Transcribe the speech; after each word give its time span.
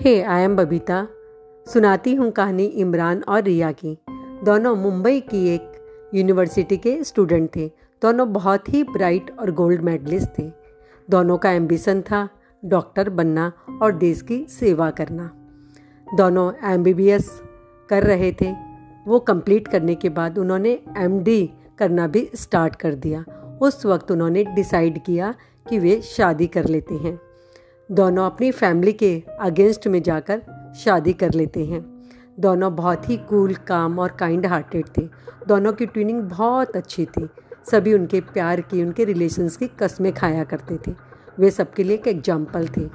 Hey 0.00 0.22
I 0.22 0.42
am 0.42 0.56
Babita. 0.56 1.06
सुनाती 1.66 2.14
हूँ 2.14 2.30
कहानी 2.30 2.64
इमरान 2.64 3.22
और 3.28 3.42
रिया 3.42 3.72
की। 3.72 3.98
दोनों 4.44 4.76
मुंबई 4.76 5.20
की 5.20 5.48
एक 5.48 6.10
यूनिवर्सिटी 6.14 6.76
के 6.76 7.04
स्टूडेंट 7.04 7.56
थे। 7.56 7.66
दोनों 8.02 8.32
बहुत 8.32 8.68
ही 8.68 8.82
ब्राइट 8.84 9.30
और 9.38 9.50
गोल्ड 9.50 9.80
मेडलिस्ट 9.80 10.28
थे। 10.38 10.52
दोनों 11.10 11.38
का 11.38 11.50
एम्बिशन 11.50 12.00
था 12.00 12.28
डॉक्टर 12.64 13.10
बनना 13.10 13.52
और 13.82 13.92
देश 13.92 14.22
की 14.22 14.46
सेवा 14.48 14.90
करना। 14.90 15.30
दोनों 16.14 16.52
एमबीबीएस 16.72 17.42
कर 17.88 18.02
रहे 18.02 18.32
थे। 18.32 18.54
वो 19.06 19.18
कंप्लीट 19.18 19.68
करने 19.68 19.94
के 19.94 20.08
बाद 20.08 20.38
उन्होंने 20.38 20.78
एमडी 20.96 21.50
करना 21.78 22.06
भी 22.06 22.30
स्टार्ट 22.34 22.76
कर 22.76 22.94
दिया। 22.94 23.24
उस 23.62 23.86
वक्त 23.86 24.10
उन्होंने 24.10 24.44
डिसाइड 24.44 25.04
किया 25.04 25.34
कि 25.68 25.78
वे 25.78 26.00
शादी 26.00 26.46
कर 26.46 26.64
लेते 26.64 26.94
हैं। 26.94 27.20
दोनों 27.92 28.24
अपनी 28.26 28.50
फैमिली 28.50 28.92
के 28.92 29.22
अगेंस्ट 29.40 29.86
में 29.88 30.02
जाकर 30.02 30.40
शादी 30.78 31.12
कर 31.12 31.34
लेते 31.34 31.64
हैं। 31.64 31.80
दोनों 32.40 32.76
बहुत 32.76 33.08
ही 33.10 33.16
कूल 33.16 33.54
काम 33.54 33.98
और 33.98 34.08
काइंड 34.08 34.46
हार्टेड 34.46 34.86
थे। 34.98 35.02
दोनों 35.48 35.72
की 35.72 35.86
ट्विनिंग 35.86 36.20
बहुत 36.22 36.76
अच्छी 36.76 37.04
थी। 37.04 37.28
सभी 37.70 37.94
उनके 37.94 38.20
प्यार 38.20 38.60
की, 38.60 38.82
उनके 38.82 39.04
रिलेशंस 39.04 39.56
की 39.56 39.66
कस्में 39.66 40.12
खाया 40.12 40.44
करते 40.44 40.78
थे। 40.86 40.94
वे 41.38 41.50
सबके 41.50 41.84
लिए 41.84 41.96
एक 41.96 42.06
एग्ज़ाम्पल 42.08 42.68
थे। 42.68 42.88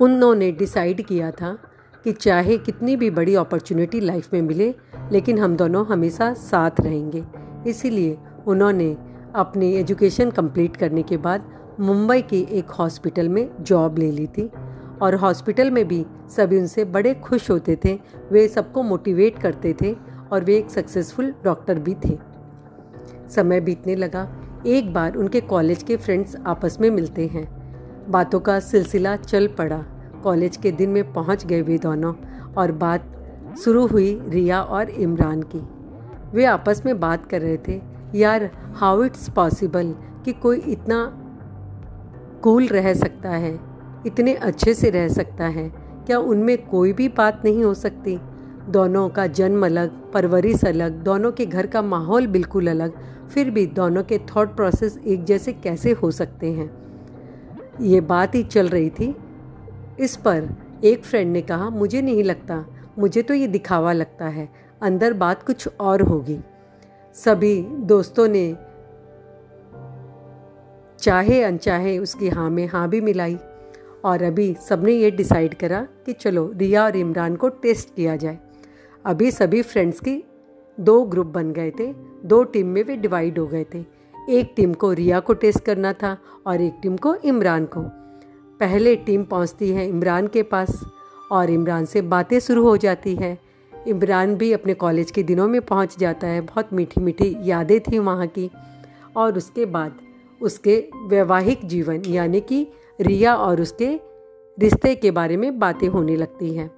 उन्होंने 0.00 0.52
डिसाइड 0.52 1.02
किया 1.02 1.30
था 1.30 1.58
कि 2.04 2.12
चाहे 2.12 2.58
कितनी 2.58 2.96
भी 2.96 3.10
बड़ी 3.10 3.34
अपॉर्चुनिटी 3.34 4.00
लाइफ 4.00 4.32
में 4.32 4.42
मिले, 4.42 4.74
लेकिन 5.12 5.38
हम 5.38 5.56
दोनों 5.56 5.86
हमेशा 5.86 6.34
साथ 6.34 6.80
रहेंगे। 6.80 7.24
इसीलिए 7.66 8.18
उन्होंने 8.46 8.96
अपनी 9.34 9.74
एजुकेशन 9.74 10.30
कंप्लीट 10.30 10.76
करने 10.76 11.02
के 11.02 11.16
बाद 11.16 11.50
मुंबई 11.80 12.22
के 12.22 12.38
एक 12.50 12.70
हॉस्पिटल 12.70 13.28
में 13.28 13.48
जॉब 13.60 13.98
ले 13.98 14.10
ली 14.10 14.26
थी 14.26 14.50
और 15.02 15.14
हॉस्पिटल 15.14 15.70
में 15.70 15.86
भी 15.88 16.04
सभी 16.36 16.58
उनसे 16.58 16.84
बड़े 16.84 17.14
खुश 17.14 17.50
होते 17.50 17.76
थे, 17.84 17.98
वे 18.32 18.46
सबको 18.48 18.82
मोटिवेट 18.82 19.38
करते 19.38 19.74
थे 19.82 19.94
और 20.32 20.44
वे 20.44 20.56
एक 20.56 20.70
सक्सेसफुल 20.70 21.32
डॉक्टर 21.44 21.78
भी 21.78 21.94
थे। 21.94 22.18
समय 23.34 23.60
बीतने 23.60 23.94
लगा, 23.94 24.28
एक 24.66 24.92
बार 24.94 25.16
उनके 25.16 25.40
कॉलेज 25.40 25.82
के 25.82 25.96
फ्रेंड्स 25.96 26.36
आपस 26.36 26.78
में 26.80 26.90
मिलते 26.90 27.26
हैं। 27.26 27.46
बातों 28.10 28.40
का 28.40 28.60
सिलसिला 28.60 29.16
चल 29.16 29.46
पड़ा, 29.48 29.84
कॉलेज 30.22 30.56
के 30.56 30.72
दिन 30.72 30.90
में 30.90 31.12
पहुँच 31.12 31.46
गए 31.46 31.60
वे 31.62 31.78
दोनों 31.78 32.14
और 32.56 32.72
बात 32.72 33.10
शुरू 33.64 33.86
हुई 33.86 34.20
रिया 34.28 34.62
और 34.62 34.90
इमरान 34.90 35.42
की। 35.42 35.66
वे 36.34 36.44
आपस 36.44 36.82
में 36.86 36.98
बात 37.00 37.26
कर 37.26 37.40
रहे 37.40 37.58
थे, 37.68 37.80
यार 38.14 38.50
हाउ 38.74 39.02
इट्स 39.04 39.28
पॉसिबल 39.28 39.94
कि 40.24 40.32
कोई 40.32 40.58
इतना 40.58 41.23
कूल 42.44 42.66
रह 42.66 42.94
सकता 42.94 43.30
है, 43.30 43.60
इतने 44.06 44.34
अच्छे 44.34 44.74
से 44.74 44.90
रह 44.90 45.08
सकता 45.08 45.44
है, 45.44 45.68
क्या 46.06 46.18
उनमें 46.18 46.66
कोई 46.66 46.92
भी 46.92 47.08
बात 47.08 47.42
नहीं 47.44 47.64
हो 47.64 47.74
सकती? 47.74 48.18
दोनों 48.68 49.08
का 49.08 49.26
जन्म 49.26 49.66
अलग, 49.66 50.12
परवरिश 50.12 50.64
अलग, 50.64 50.92
दोनों 50.92 51.32
के 51.32 51.46
घर 51.46 51.66
का 51.66 51.82
माहौल 51.82 52.26
बिल्कुल 52.26 52.68
अलग, 52.68 52.92
फिर 53.28 53.50
भी 53.50 53.66
दोनों 53.66 54.02
के 54.02 54.18
थॉट 54.18 54.56
प्रोसेस 54.56 54.98
एक 55.06 55.24
जैसे 55.24 55.52
कैसे 55.52 55.92
हो 55.92 56.10
सकते 56.10 56.52
हैं? 56.52 56.70
ये 57.80 58.00
बात 58.00 58.34
ही 58.34 58.42
चल 58.42 58.68
रही 58.68 58.90
थी। 58.90 59.14
इस 60.00 60.16
पर 60.16 60.48
एक 60.84 61.04
फ्रेंड 61.04 61.32
ने 61.32 61.42
कहा, 61.42 61.70
मुझे 61.70 62.02
नहीं 62.02 62.24
लगता, 62.24 62.64
मुझे 62.98 63.22
तो 63.22 63.34
ये 63.34 63.46
दिखावा 63.46 63.92
लगता 63.92 64.24
है, 64.24 64.48
अंदर 64.82 65.12
बात 65.12 65.42
कुछ 65.42 65.68
और 65.80 66.02
होगी। 66.02 66.38
सभी 67.14 67.62
दोस्तों 67.62 68.28
ने 68.28 68.56
चाहे 71.04 71.42
अनचाहे 71.42 71.98
उसकी 71.98 72.28
हाँ 72.28 72.50
में 72.50 72.66
हाँ 72.66 72.88
भी 72.88 73.00
मिलाई। 73.00 73.36
और 74.04 74.22
अभी 74.22 74.54
सबने 74.68 74.92
ये 74.92 75.10
डिसाइड 75.10 75.54
करा 75.54 75.80
कि 76.06 76.12
चलो 76.12 76.50
रिया 76.56 76.84
और 76.84 76.96
इमरान 76.96 77.36
को 77.36 77.48
टेस्ट 77.48 77.94
किया 77.96 78.16
जाए। 78.16 78.38
अभी 79.04 79.30
सभी 79.30 79.60
फ्रेंड्स 79.62 80.00
की 80.00 80.22
दो 80.78 81.02
ग्रुप 81.02 81.26
बन 81.26 81.52
गए 81.52 81.70
थे, 81.70 81.92
दो 82.24 82.42
टीम 82.44 82.66
में 82.66 82.82
वे 82.84 82.96
डिवाइड 82.96 83.38
हो 83.38 83.46
गए 83.46 83.64
थे। 83.74 83.84
एक 84.28 84.52
टीम 84.56 84.74
को 84.74 84.92
रिया 84.92 85.20
को 85.20 85.34
टेस्ट 85.34 85.64
करना 85.64 85.92
था 85.92 86.16
और 86.46 86.60
एक 86.60 86.78
टीम 86.82 86.96
को 86.96 87.14
इमरान 87.14 87.64
को। 87.64 87.80
पहले 88.60 88.96
टीम 88.96 89.24
पहुँचती 89.24 89.70
है 89.70 89.88
इमरान 89.88 90.26
के 90.26 90.42
पास 90.42 90.84
और 91.32 91.50
इमरान 91.50 91.84
से 91.84 92.02
बातें 92.02 92.38
शुरू 92.40 92.64
हो 92.64 92.76
जाती 92.76 93.14
है। 93.16 93.38
इमरान 93.72 94.34
भी 94.34 94.52
अपने 94.52 94.74
कॉलेज 94.74 95.10
के 95.10 95.22
दिनों 95.22 95.48
में 95.48 95.60
पहुँच 95.60 95.98
जाता 95.98 96.26
है, 96.26 96.40
बहुत 96.40 96.72
मीठी 96.72 97.00
मीठी 97.00 97.36
यादें 97.40 97.80
थी 97.80 97.98
वहाँ 97.98 98.26
की। 98.26 98.50
और 99.16 99.36
उसके 99.36 99.66
बाद 99.66 99.98
उसके 100.44 100.88
वैवाहिक 101.06 101.60
जीवन, 101.64 102.02
यानी 102.06 102.40
कि 102.40 102.66
रिया 103.00 103.36
और 103.36 103.60
उसके 103.60 104.00
रिश्ते 104.58 104.94
के 104.94 105.10
बारे 105.10 105.36
में 105.36 105.58
बातें 105.58 105.88
होने 105.88 106.16
लगती 106.16 106.54
हैं। 106.54 106.70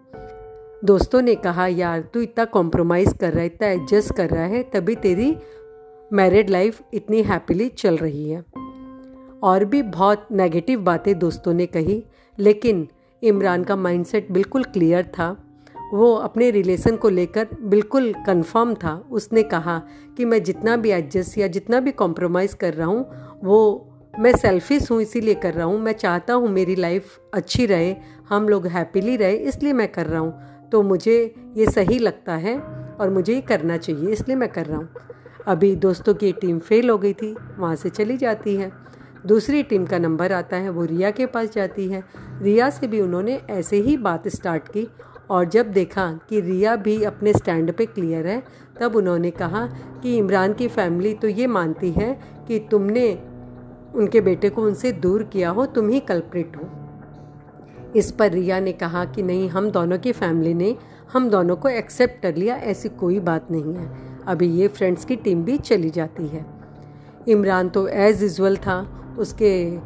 दोस्तों 0.84 1.22
ने 1.22 1.34
कहा, 1.34 1.66
यार, 1.66 2.00
तू 2.00 2.20
इतना 2.20 2.44
कॉम्प्रोमाइज़ 2.44 3.14
कर 3.18 3.30
रहा 3.30 3.40
है, 3.40 3.46
इतना 3.46 3.68
एडजस्ट 3.68 4.14
कर 4.14 4.30
रहा 4.30 4.44
है, 4.44 4.62
तभी 4.62 4.94
तेरी 4.94 5.36
मैरिड 6.12 6.50
लाइफ 6.50 6.82
इतनी 6.94 7.22
हैप्पीली 7.22 7.68
चल 7.68 7.96
रही 7.96 8.30
है। 8.30 8.44
और 9.42 9.64
भी 9.64 9.82
बहुत 9.82 10.28
नेगेटिव 10.32 10.80
बातें 10.80 11.18
दोस्तों 11.18 11.54
ने 11.54 11.66
कही, 11.66 12.04
लेकिन 12.38 12.88
इमरान 13.22 13.64
का 13.64 13.76
माइंडसेट 13.76 14.32
बिल्कुल 14.32 14.64
क्लियर 14.64 15.04
था। 15.04 15.45
वो 15.92 16.12
अपने 16.14 16.50
रिलेशन 16.50 16.96
को 16.96 17.08
लेकर 17.08 17.48
बिल्कुल 17.62 18.12
कंफर्म 18.26 18.74
था। 18.74 18.94
उसने 19.10 19.42
कहा 19.42 19.78
कि 20.16 20.24
मैं 20.24 20.42
जितना 20.42 20.76
भी 20.76 20.90
एडजस्ट 20.90 21.38
या 21.38 21.46
जितना 21.46 21.80
भी 21.80 21.92
कॉम्प्रोमाइज़ 21.92 22.56
कर 22.56 22.74
रहा 22.74 22.86
हूँ, 22.86 23.06
वो 23.44 23.92
मैं 24.14 24.32
सेल्फिश 24.36 24.90
हूँ, 24.90 25.00
इसीलिए 25.02 25.34
कर 25.34 25.54
रहा 25.54 25.66
हूँ। 25.66 25.78
मैं 25.80 25.92
चाहता 25.92 26.34
हूँ 26.34 26.48
मेरी 26.48 26.74
लाइफ 26.74 27.18
अच्छी 27.34 27.66
रहे, 27.66 27.94
हम 28.28 28.48
लोग 28.48 28.66
हैप्पीली 28.66 29.16
रहे, 29.16 29.36
इसलिए 29.36 29.72
मैं 29.72 29.88
कर 29.88 30.06
रहा 30.06 30.20
हूँ। 30.20 30.68
तो 30.72 30.82
मुझे 30.82 31.34
ये 31.56 31.66
सही 31.66 31.98
लगता 31.98 32.34
है 32.34 32.58
और 33.00 33.10
मुझे 33.10 33.34
ये 33.34 33.40
करना 33.40 33.76
चाहिए, 33.76 34.08
इसलिए 34.08 34.36
मैं 34.36 34.48
कर 34.48 34.66
रहा 34.66 34.78
हूँ। 34.78 34.88
अभी 35.46 35.74
दोस्तों 35.76 36.14
की 36.14 36.32
टीम 36.32 36.58
फेल 36.58 36.90
हो 36.90 36.98
गई 36.98 37.12
थी, 37.12 37.34
वहाँ 37.58 37.76
से 37.76 37.90
चली 37.90 38.16
जाती 38.16 38.56
है। 38.56 38.70
दूसरी 39.26 39.62
टीम 39.62 39.84
का 39.86 39.98
नंबर 39.98 40.32
आता 40.32 40.56
है, 40.56 40.70
वो 40.70 40.84
रिया 40.84 41.10
के 41.10 41.26
पास 41.26 41.52
जाती 41.54 41.88
है। 41.88 42.02
रिया 42.42 42.70
से 42.70 42.86
भी 42.86 43.00
उन्होंने 43.00 43.40
ऐसे 43.50 43.76
ही 43.76 43.96
बात 43.96 44.28
स्टार्ट 44.28 44.68
की 44.68 44.88
और 45.30 45.44
जब 45.44 45.72
देखा 45.72 46.20
कि 46.28 46.40
रिया 46.40 46.76
भी 46.76 47.02
अपने 47.02 47.32
स्टैंड 47.32 47.72
पे 47.72 47.86
क्लियर 47.86 48.26
है, 48.26 48.42
तब 48.80 48.96
उन्होंने 48.96 49.30
कहा 49.30 49.66
कि 50.02 50.16
इमरान 50.16 50.52
की 50.52 50.68
फैमिली 50.68 51.14
तो 51.14 51.28
ये 51.28 51.46
मानती 51.46 51.90
है 51.90 52.20
कि 52.48 52.58
तुमने 52.70 53.12
उनके 53.94 54.20
बेटे 54.20 54.48
को 54.48 54.62
उनसे 54.62 54.92
दूर 54.92 55.22
किया 55.22 55.50
हो, 55.50 55.66
तुम 55.66 55.88
ही 55.88 56.00
कल्प्रिट 56.00 56.56
हो। 56.56 56.68
इस 57.96 58.10
पर 58.10 58.30
रिया 58.30 58.60
ने 58.60 58.72
कहा 58.72 59.04
कि 59.04 59.22
नहीं, 59.22 59.48
हम 59.48 59.70
दोनों 59.70 59.98
की 59.98 60.12
फैमिली 60.12 60.54
ने, 60.54 60.76
हम 61.12 61.30
दोनों 61.30 61.56
को 61.56 61.68
एक्सेप्ट 61.68 62.22
कर 62.22 62.36
लिया, 62.36 62.56
ऐसी 62.56 62.88
कोई 62.88 63.20
बात 63.20 63.50
नहीं 63.50 63.74
है। 63.74 63.90
अभी 64.26 64.46
ये 64.46 64.68
फ्रेंड्स 64.68 65.04
की 65.04 65.16
टीम 65.16 65.44
भी 65.44 65.58
चली 65.58 65.90
जाती 65.90 66.26
है। 66.26 66.46
इमरान 67.28 67.68
तो 67.68 67.88
एज़ 67.88 68.22
यूज़ुअल 68.22 68.56
था, 68.56 69.04
उसके 69.18 69.78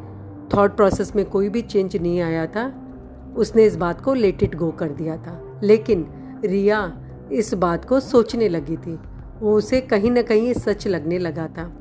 थॉट 0.54 0.76
प्रोसेस 0.76 1.16
में 1.16 1.24
कोई 1.24 1.48
भी 1.48 1.62
चेंज 1.62 1.96
नहीं 1.96 2.20
आया 2.20 2.46
था। 2.46 2.89
उसने 3.36 3.64
इस 3.64 3.76
बात 3.76 4.00
को 4.00 4.14
लेट 4.14 4.42
इट 4.42 4.54
गो 4.54 4.70
कर 4.70 4.88
दिया 4.88 5.16
था। 5.16 5.60
लेकिन 5.62 6.06
रिया 6.44 6.98
इस 7.32 7.54
बात 7.54 7.84
को 7.84 8.00
सोचने 8.00 8.48
लगी 8.48 8.76
थी। 8.76 8.98
वो 9.40 9.54
उसे 9.54 9.80
कहीं 9.80 10.10
ना 10.10 10.22
कहीं 10.22 10.52
सच 10.52 10.88
लगने 10.88 11.18
लगा 11.18 11.46
था। 11.46 11.72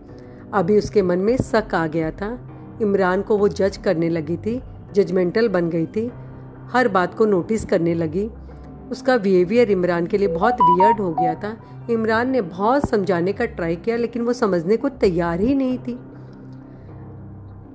अभी 0.53 0.77
उसके 0.77 1.01
मन 1.01 1.19
में 1.19 1.37
शक 1.37 1.75
आ 1.75 1.87
गया 1.87 2.11
था। 2.11 2.49
इमरान 2.81 3.21
को 3.21 3.37
वो 3.37 3.47
जज 3.47 3.77
करने 3.77 4.09
लगी 4.09 4.37
थी। 4.37 4.61
जजमेंटल 4.93 5.47
बन 5.47 5.69
गई 5.69 5.85
थी। 5.85 6.11
हर 6.71 6.87
बात 6.87 7.13
को 7.13 7.25
नोटिस 7.25 7.65
करने 7.65 7.93
लगी। 7.93 8.29
उसका 8.91 9.17
बिहेवियर 9.17 9.71
इमरान 9.71 10.07
के 10.07 10.17
लिए 10.17 10.27
बहुत 10.27 10.53
वियर्ड 10.53 10.99
हो 10.99 11.13
गया 11.13 11.35
था। 11.35 11.57
इमरान 11.89 12.29
ने 12.29 12.41
बहुत 12.41 12.89
समझाने 12.89 13.33
का 13.33 13.45
ट्राई 13.45 13.75
किया, 13.75 13.95
लेकिन 13.95 14.21
वो 14.21 14.33
समझने 14.33 14.77
को 14.77 14.89
तैयार 14.89 15.39
ही 15.41 15.55
नहीं 15.55 15.77
थी। 15.77 15.99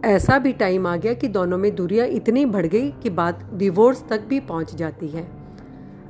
ऐसा 0.05 0.39
भी 0.39 0.53
टाइम 0.53 0.87
आ 0.87 0.97
गया 0.97 1.15
कि 1.15 1.29
दोनों 1.29 1.59
में 1.59 1.75
दूरियाँ 1.75 2.07
इतनी 2.07 2.47
बढ़ 2.47 2.67
गई 2.67 2.91
कि 2.91 3.11
बात 3.11 3.51
डिवोर्स 3.55 4.05
तक 4.09 4.21
भी 4.21 4.41
पहुँच 4.41 4.75
जाती 4.75 5.09
है। 5.09 5.29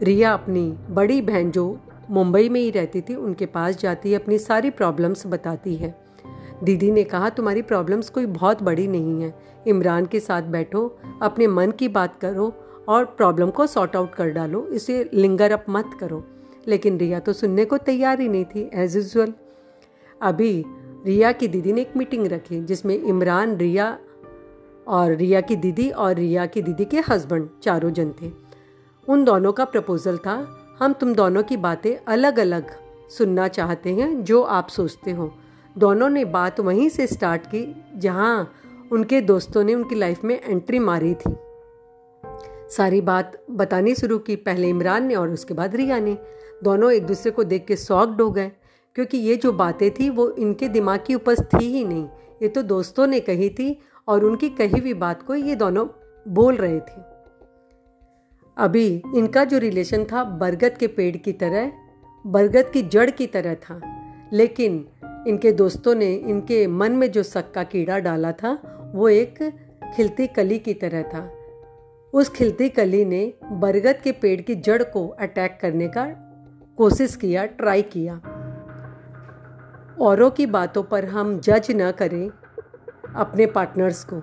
रिया 0.03 0.33
अपनी 0.33 0.77
बड़ी 0.91 1.23
बहन 1.23 1.51
जो 1.51 1.81
मुंबई 2.11 2.49
में 2.49 2.61
ही 2.61 2.71
रहती 2.71 3.01
थी, 3.01 3.15
उनके 3.15 3.47
पास 3.47 3.79
जाती 3.79 4.13
है, 4.13 4.19
अपनी 4.19 4.39
सारी 4.39 4.71
प्रॉब्लम्स 4.71 5.27
बताती 5.27 5.75
है। 5.75 5.95
दीदी 6.65 6.91
ने 6.91 7.05
कहा, 7.05 7.31
तुम्हारी 7.31 7.63
प्रॉब्लम्स 7.63 8.11
कोई 8.11 8.27
बहुत 8.27 8.63
बड़ी 8.63 8.89
नहीं 8.89 9.23
है। 9.23 9.35
इमरान 9.67 10.07
के 10.07 10.21
साथ 10.21 10.43
बैठो, 10.43 10.99
अपने 11.23 11.47
मन 11.47 11.71
की 11.71 11.89
बात 11.89 12.21
करो 12.21 12.55
और 12.89 13.05
प्रॉब्लम 13.05 13.51
को 13.51 13.67
सॉर्ट 13.67 13.97
आउट 13.97 14.15
कर 14.15 14.31
डालो। 14.31 14.67
इसे 14.67 15.11
लिंगर 15.15 15.53
अप 15.53 15.65
मत 15.71 15.91
करो। 16.01 16.25
लेकिन 16.69 16.99
रिया 16.99 17.19
तो 17.21 17.33
सुनने 17.33 17.65
को 17.65 17.79
तैयार 17.79 18.21
ही 18.21 18.29
नहीं 18.29 18.45
थी 18.45 18.71
एज 18.75 18.97
यूजल 18.97 19.33
अभी 20.23 20.65
रिया 21.07 21.33
की 21.33 21.49
दीदी 21.49 21.73
ने 21.73 21.81
एक 21.81 21.97
मीटिंग 21.97 22.27
रखी, 22.27 22.61
जिसमें 22.61 22.99
इमरान, 22.99 23.57
रिया 23.57 23.99
और 24.89 25.15
रिया 25.15 25.41
की 25.41 25.57
दीदी 25.57 25.91
और 25.91 26.15
रिया 26.15 26.47
की 26.47 26.63
दीदी 26.63 26.85
के 26.85 27.01
हस्बैंड 27.01 27.49
चारों 27.63 27.91
जन 27.91 28.15
थे। 28.23 28.33
उन 29.09 29.25
दोनों 29.25 29.53
का 29.53 29.65
प्रपोज़ल 29.65 30.17
था, 30.17 30.61
हम 30.79 30.93
तुम 30.93 31.15
दोनों 31.15 31.43
की 31.43 31.57
बातें 31.57 31.97
अलग 32.09 32.39
अलग 32.39 32.71
सुनना 33.11 33.49
चाहते 33.49 33.95
हैं, 33.95 34.25
जो 34.25 34.43
आप 34.43 34.69
सोचते 34.69 35.11
हो। 35.11 35.35
दोनों 35.79 36.09
ने 36.09 36.25
बात 36.25 36.61
वहीं 36.61 36.89
से 36.89 37.07
स्टार्ट 37.07 37.47
की, 37.47 37.83
जहाँ 37.97 38.53
उनके 38.93 39.21
दोस्तों 39.21 39.65
ने 39.65 39.75
उनकी 39.75 39.95
लाइफ 39.95 40.25
में 40.25 40.41
एंट्री 40.45 40.79
मारी 40.79 41.15
थी। 41.15 41.37
सारी 42.77 43.01
बात 43.01 43.45
बतानी 43.51 43.95
शुरू 43.95 44.19
की 44.19 44.37
पहले 44.37 44.69
इमरान 44.69 45.07
ने 45.07 45.15
और 45.15 45.31
उसके 45.31 45.55
बाद 45.55 45.77
रिया 45.77 45.99
ने। 45.99 46.19
दोनों 46.65 46.93
एक 46.93 47.07
दूसरे 47.07 47.31
को 47.31 47.45
देख 47.45 47.65
के 47.67 47.77
सॉक्ड 47.77 48.21
हो 48.21 48.31
गए। 48.31 48.53
क्योंकि 48.95 49.19
ये 49.19 49.37
जो 49.37 49.53
बातें 49.53 49.91
थी, 49.91 50.11
वो 50.11 50.31
इनके 50.31 50.69
दिमाग 50.69 51.01
की 51.07 51.15
उपज 51.15 51.43
थी 51.43 51.65
ही 51.65 51.85
नहीं। 51.85 52.05
ये 52.43 52.49
तो 52.49 52.63
दोस्तों 52.63 53.07
ने 53.07 53.21
कही 53.21 53.49
थी 53.49 53.81
और 54.09 54.25
उनकी 54.25 54.49
कही 54.49 54.81
हुई 54.81 54.95
बात 54.95 55.23
को 55.23 55.35
ये 55.35 55.55
दोनों 55.55 55.87
बोल 56.29 56.55
रहे 56.55 56.81
थे। 56.81 57.15
अभी 58.57 59.03
इनका 59.15 59.45
जो 59.45 59.59
रिलेशन 59.59 60.05
था, 60.05 60.25
बरगद 60.25 60.79
के 60.79 60.87
पेड़ 60.87 61.17
की 61.17 61.33
तरह, 61.33 61.73
बरगद 62.27 62.71
की 62.73 62.83
जड़ 62.83 63.11
की 63.11 63.27
तरह 63.27 63.55
था। 63.55 63.81
लेकिन 64.33 64.89
इनके 65.29 65.53
दोस्तों 65.53 65.95
ने 65.95 66.15
इनके 66.15 66.67
मन 66.67 66.93
में 66.93 67.13
जो 67.13 67.23
शक 67.23 67.53
का 67.53 67.63
कीड़ा 67.63 67.99
डाला 67.99 68.33
था, 68.33 68.59
वो 68.95 69.09
एक 69.09 69.53
खिलती 69.97 70.27
कली 70.27 70.59
की 70.59 70.75
तरह 70.75 71.03
था। 71.03 71.33
उस 72.15 72.29
खिलती 72.29 72.69
कली 72.69 73.05
ने 73.05 73.35
बरगद 73.53 74.01
के 74.05 74.13
पेड़ 74.13 74.41
की 74.41 74.55
जड़ 74.55 74.83
को 74.83 75.09
अटैक 75.09 75.59
करने 75.63 75.89
का 75.89 76.05
कोशिश 76.77 77.17
किया, 77.17 77.47
ट्राई 77.47 77.83
किया। 77.83 78.34
औरों 79.97 80.31
की 80.31 80.45
बातों 80.47 80.83
पर 80.83 81.05
हम 81.05 81.39
जज 81.41 81.67
न 81.71 81.91
करें 81.91 82.31
अपने 83.17 83.47
पार्टनर्स 83.47 84.03
को। 84.05 84.21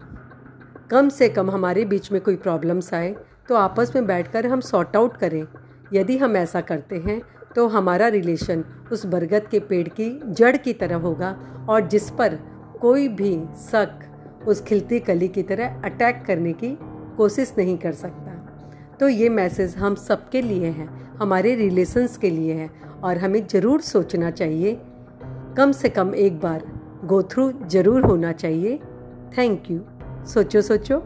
कम 0.92 1.10
से 1.10 1.30
कम 1.30 1.52
हमारे 1.52 1.86
बीच 1.86 2.12
में 2.12 2.20
कोई 2.22 2.36
प्रॉब्लम्स 2.38 2.94
आए 2.94 3.16
तो 3.50 3.56
आपस 3.56 3.92
में 3.96 4.08
बैठकर 4.08 4.46
हम 4.48 4.62
सॉर्ट 4.62 4.96
आउट 4.96 5.18
करें। 5.18 5.46
यदि 5.94 6.18
हम 6.18 6.36
ऐसा 6.38 6.62
करते 6.62 6.98
हैं 6.98 7.22
तो 7.56 7.68
हमारा 7.68 8.08
रिलेशन 8.08 8.64
उस 8.92 9.06
बरगद 9.06 9.48
के 9.52 9.60
पेड़ 9.62 9.88
की 9.90 10.10
जड़ 10.26 10.56
की 10.58 10.74
तरह 10.74 10.96
होगा 10.98 11.36
और 11.70 11.88
जिस 11.88 12.10
पर 12.10 12.36
कोई 12.82 13.08
भी 13.08 13.34
शक 13.62 14.46
उस 14.48 14.64
खिलती 14.64 15.00
कली 15.00 15.28
की 15.28 15.44
तरह 15.44 15.82
अटैक 15.86 16.24
करने 16.28 16.54
की 16.54 16.78
कोशिश 17.18 17.54
नहीं 17.58 17.78
कर 17.78 17.94
सकता। 17.94 18.38
तो 19.00 19.08
ये 19.10 19.30
मैसेज 19.32 19.76
हम 19.78 19.96
सबके 19.98 20.42
लिए 20.42 20.68
है, 20.68 20.88
हमारे 21.20 21.56
रिलेशंस 21.56 22.18
के 22.18 22.30
लिए 22.30 22.54
है 22.54 22.70
और 23.04 23.18
हमें 23.18 23.46
ज़रूर 23.48 23.82
सोचना 23.82 24.32
चाहिए 24.32 24.80
कम 25.58 25.72
से 25.72 25.90
कम 25.90 26.14
एक 26.16 26.40
बार 26.40 26.64
गो 27.06 27.22
थ्रू 27.24 27.52
ज़रूर 27.68 28.06
होना 28.06 28.32
चाहिए। 28.32 28.78
थैंक 29.38 29.72
यू 29.72 29.80
सोचो 30.28 30.62
सोचो। 30.62 31.00